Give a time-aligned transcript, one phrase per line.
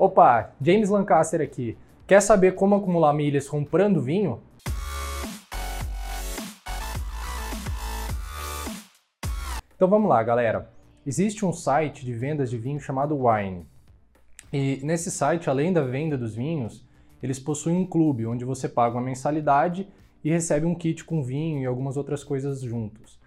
[0.00, 1.76] Opa, James Lancaster aqui.
[2.06, 4.40] Quer saber como acumular milhas comprando vinho?
[9.76, 10.70] Então vamos lá, galera.
[11.04, 13.66] Existe um site de vendas de vinho chamado Wine.
[14.50, 16.82] E nesse site, além da venda dos vinhos,
[17.22, 19.86] eles possuem um clube onde você paga uma mensalidade
[20.24, 23.20] e recebe um kit com vinho e algumas outras coisas juntos.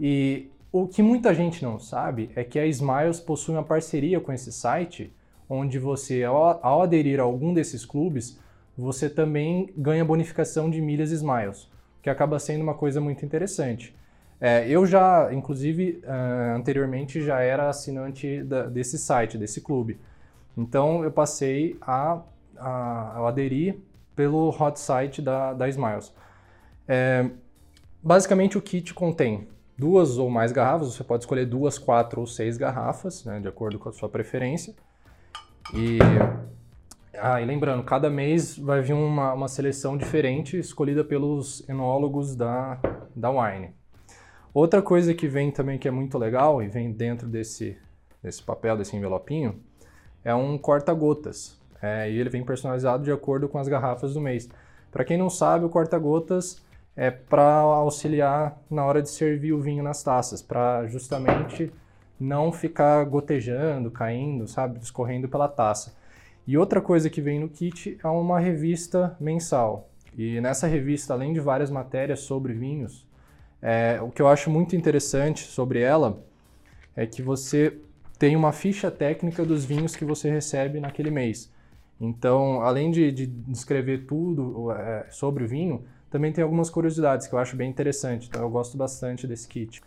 [0.00, 4.32] E o que muita gente não sabe é que a Smiles possui uma parceria com
[4.32, 5.12] esse site
[5.48, 8.38] onde você, ao, aderir a algum desses clubes,
[8.76, 11.68] você também ganha bonificação de milhas Smiles,
[12.02, 13.94] que acaba sendo uma coisa muito interessante.
[14.40, 19.98] É, eu já, inclusive, uh, anteriormente já era assinante da, desse site, desse clube.
[20.56, 22.20] Então eu passei a,
[22.56, 22.68] a,
[23.18, 23.76] a aderir
[24.14, 26.12] pelo hot site da, da Smiles.
[26.86, 27.28] É,
[28.02, 32.56] basicamente o kit contém duas ou mais garrafas, você pode escolher duas, quatro ou seis
[32.56, 34.74] garrafas, né, de acordo com a sua preferência.
[35.74, 35.98] E,
[37.14, 42.78] ah, e lembrando, cada mês vai vir uma, uma seleção diferente escolhida pelos enólogos da,
[43.14, 43.74] da Wine.
[44.54, 47.76] Outra coisa que vem também que é muito legal e vem dentro desse,
[48.22, 49.62] desse papel, desse envelopinho,
[50.24, 51.58] é um corta-gotas.
[51.80, 54.48] É, e ele vem personalizado de acordo com as garrafas do mês.
[54.90, 56.60] Para quem não sabe, o corta-gotas
[56.96, 61.72] é para auxiliar na hora de servir o vinho nas taças, para justamente
[62.18, 65.96] não ficar gotejando, caindo, sabe, escorrendo pela taça.
[66.46, 69.88] E outra coisa que vem no kit é uma revista mensal.
[70.16, 73.06] E nessa revista, além de várias matérias sobre vinhos,
[73.60, 76.22] é, o que eu acho muito interessante sobre ela
[76.96, 77.78] é que você
[78.18, 81.52] tem uma ficha técnica dos vinhos que você recebe naquele mês.
[82.00, 87.34] Então, além de, de descrever tudo é, sobre o vinho, também tem algumas curiosidades que
[87.34, 88.28] eu acho bem interessante.
[88.28, 89.82] Então, eu gosto bastante desse kit.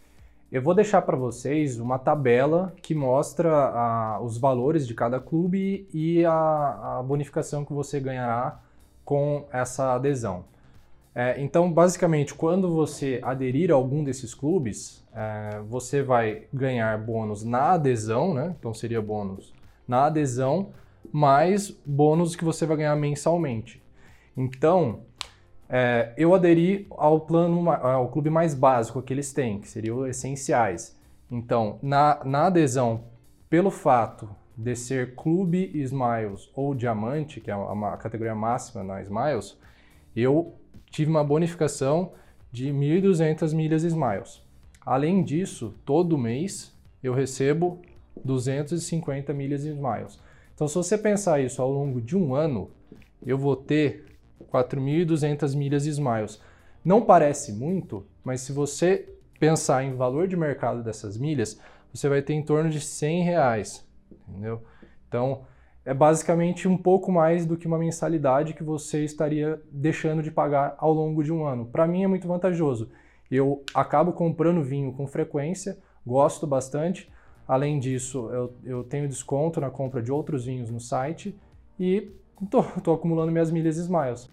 [0.52, 5.88] Eu vou deixar para vocês uma tabela que mostra a, os valores de cada clube
[5.94, 8.60] e a, a, bonificação que você ganhará
[9.06, 10.44] com essa adesão.
[11.16, 17.46] É, então, basicamente, quando você aderir a algum desses clubes, é, você vai ganhar bônus
[17.46, 18.54] na adesão, né?
[18.60, 19.54] Então seria bônus
[19.88, 20.72] na adesão,
[21.14, 23.82] mais bônus que você vai ganhar mensalmente.
[24.36, 25.00] Então,
[25.74, 31.00] é, eu aderi ao plano, ao clube mais básico que eles têm, que seriam essenciais.
[31.32, 33.06] Então, na, na adesão,
[33.50, 39.02] pelo fato de ser clube Smiles ou diamante, que é a, a categoria máxima na
[39.02, 39.58] Smiles,
[40.14, 40.54] eu
[40.90, 42.12] tive uma bonificação
[42.52, 44.42] de 1.200 milhas Smiles.
[44.86, 47.80] Além disso, todo mês eu recebo
[48.26, 50.20] 250 milhas Smiles.
[50.54, 52.70] Então, se você pensar isso ao longo de um ano,
[53.26, 54.11] eu vou ter
[54.52, 56.42] 4.200 milhas Smiles.
[56.84, 59.08] Não parece muito, mas se você
[59.40, 61.60] pensar em valor de mercado dessas milhas,
[61.94, 63.88] você vai ter em torno de 100 reais,
[64.28, 64.62] entendeu?
[65.08, 65.42] Então,
[65.84, 70.76] é basicamente um pouco mais do que uma mensalidade que você estaria deixando de pagar
[70.78, 71.66] ao longo de um ano.
[71.66, 72.90] Para mim é muito vantajoso.
[73.30, 77.12] Eu acabo comprando vinho com frequência, gosto bastante.
[77.48, 81.36] Além disso, eu, eu tenho desconto na compra de outros vinhos no site
[81.80, 82.12] e
[82.78, 84.30] estou acumulando minhas milhas Smiles.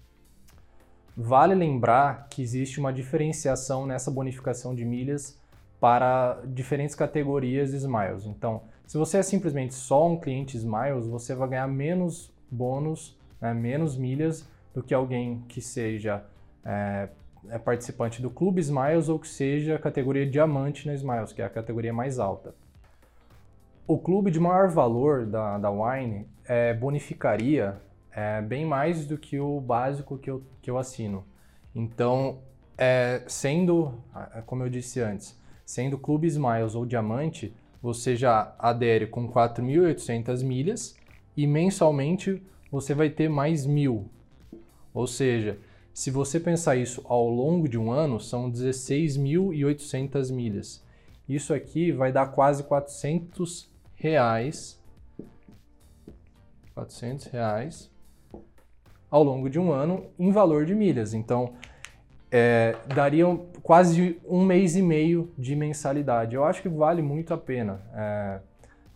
[1.21, 5.37] Vale lembrar que existe uma diferenciação nessa bonificação de milhas
[5.81, 8.25] para diferentes categorias de Smiles.
[8.25, 13.53] Então, se você é simplesmente só um cliente Smiles, você vai ganhar menos bônus, né,
[13.53, 16.23] menos milhas do que alguém que seja
[16.65, 17.09] é,
[17.49, 21.51] é participante do Clube Smiles ou que seja categoria Diamante na Smiles, que é a
[21.51, 22.55] categoria mais alta.
[23.89, 27.77] O clube de maior valor da, da Wine é, bonificaria
[28.19, 31.25] é bem mais do que o básico que eu, que eu assino.
[31.73, 32.41] Então,
[32.77, 33.95] é, sendo,
[34.45, 40.97] como eu disse antes, sendo Clube Smiles ou Diamante, você já adere com 4.800 milhas
[41.37, 42.43] e mensalmente
[42.73, 44.11] você vai ter mais mil.
[44.93, 45.57] Ou seja,
[45.95, 50.85] se você pensar isso ao longo de um ano, são 16.800 milhas.
[51.29, 54.77] Isso aqui vai dar quase 400 reais.
[56.75, 57.97] 400 reais
[59.11, 61.15] ao longo de um ano em valor de milhas.
[61.15, 61.55] Então,
[62.31, 66.35] é, dariam quase um mês e meio de mensalidade.
[66.35, 67.81] Eu acho que vale muito a pena.
[67.95, 68.41] É,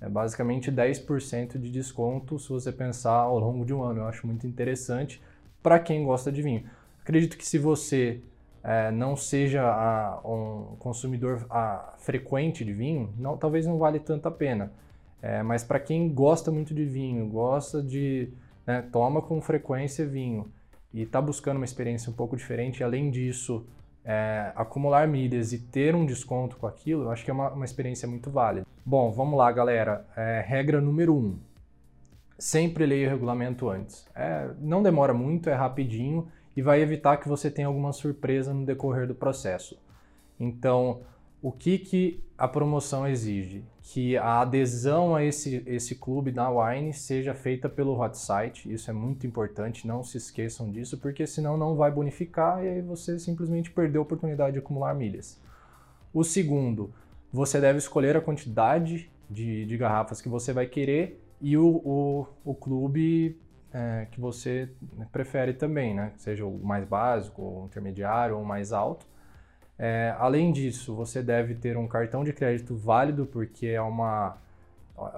[0.03, 4.01] é basicamente 10% de desconto se você pensar ao longo de um ano.
[4.01, 5.23] Eu acho muito interessante
[5.63, 6.65] para quem gosta de vinho.
[7.01, 8.21] Acredito que se você
[8.63, 14.27] é, não seja a, um consumidor a, frequente de vinho, não, talvez não vale tanto
[14.29, 14.73] a pena.
[15.21, 18.29] É, mas para quem gosta muito de vinho, gosta de
[18.67, 20.53] né, toma com frequência vinho
[20.93, 23.67] e está buscando uma experiência um pouco diferente, e além disso,
[24.05, 27.65] é, acumular milhas e ter um desconto com aquilo, eu acho que é uma, uma
[27.65, 28.67] experiência muito válida.
[28.85, 30.05] Bom, vamos lá, galera.
[30.17, 31.39] É, regra número um.
[32.39, 34.07] sempre leia o regulamento antes.
[34.15, 38.67] É, não demora muito, é rapidinho e vai evitar que você tenha alguma surpresa no
[38.67, 39.79] decorrer do processo.
[40.39, 41.01] Então,
[41.43, 43.65] o que, que a promoção exige?
[43.83, 48.73] Que a adesão a esse, esse clube da Wine seja feita pelo hot site.
[48.73, 52.81] Isso é muito importante, não se esqueçam disso, porque senão não vai bonificar e aí
[52.81, 55.41] você simplesmente perdeu a oportunidade de acumular milhas.
[56.15, 56.95] O segundo,
[57.33, 62.27] você deve escolher a quantidade de, de garrafas que você vai querer e o, o,
[62.45, 63.37] o clube
[63.73, 64.69] é, que você
[65.11, 66.13] prefere também, né?
[66.19, 69.07] Seja o mais básico, o intermediário ou o mais alto.
[69.85, 74.37] É, além disso, você deve ter um cartão de crédito válido, porque é uma.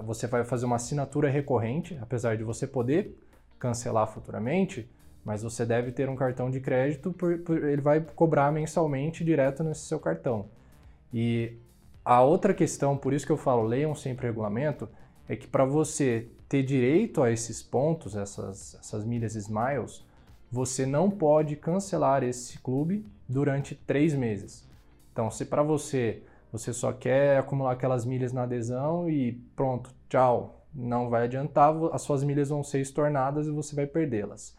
[0.07, 3.15] Você vai fazer uma assinatura recorrente, apesar de você poder
[3.59, 4.91] cancelar futuramente,
[5.23, 9.63] mas você deve ter um cartão de crédito, por, por, ele vai cobrar mensalmente direto
[9.63, 10.47] nesse seu cartão.
[11.13, 11.59] E
[12.03, 14.89] a outra questão, por isso que eu falo, leiam sempre o regulamento,
[15.29, 20.03] é que para você ter direito a esses pontos, essas, essas milhas Smiles,
[20.55, 24.65] você não pode cancelar esse clube durante três meses.
[25.12, 26.23] Então, se para você
[26.53, 32.03] você só quer acumular aquelas milhas na adesão e pronto, tchau, não vai adiantar, as
[32.03, 34.56] suas milhas vão ser estornadas e você vai perdê-las.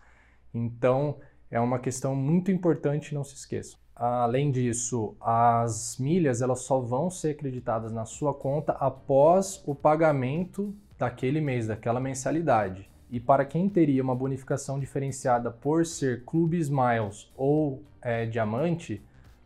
[0.53, 1.15] Então,
[1.49, 3.77] é uma questão muito importante, não se esqueça.
[3.95, 10.75] Além disso, as milhas elas só vão ser acreditadas na sua conta após o pagamento
[10.97, 12.89] daquele mês, daquela mensalidade.
[13.09, 19.01] E para quem teria uma bonificação diferenciada por ser Clube Smiles ou é, Diamante,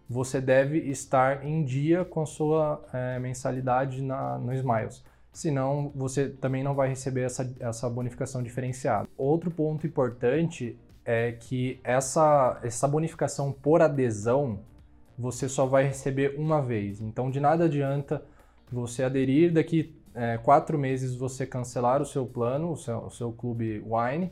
[0.10, 5.04] você deve estar em dia com sua é, mensalidade na, no Smiles.
[5.32, 9.08] Senão, você também não vai receber essa, essa bonificação diferenciada.
[9.18, 14.60] Outro ponto importante é que essa, essa bonificação por adesão
[15.18, 17.02] você só vai receber uma vez.
[17.02, 18.24] Então, de nada adianta
[18.72, 23.32] você aderir daqui é, quatro meses você cancelar o seu plano, o seu, o seu
[23.32, 24.32] clube Wine,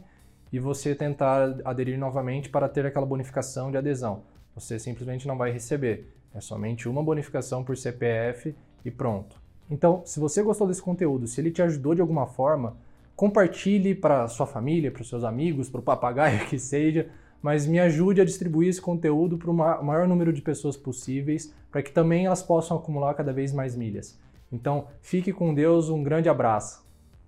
[0.52, 4.24] e você tentar aderir novamente para ter aquela bonificação de adesão.
[4.56, 6.14] Você simplesmente não vai receber.
[6.34, 9.40] É somente uma bonificação por CPF e pronto.
[9.70, 12.78] Então, se você gostou desse conteúdo, se ele te ajudou de alguma forma,
[13.16, 17.10] compartilhe para sua família, para seus amigos, para o papagaio que seja,
[17.42, 21.82] mas me ajude a distribuir esse conteúdo para o maior número de pessoas possíveis, para
[21.82, 24.18] que também elas possam acumular cada vez mais milhas.
[24.52, 26.87] Então, fique com Deus, um grande abraço.